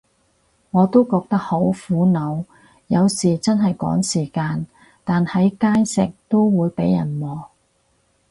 [0.71, 2.43] 我都覺得好苦惱，
[2.87, 4.65] 有時真係趕時間，
[5.03, 7.47] 但喺街食都會被人望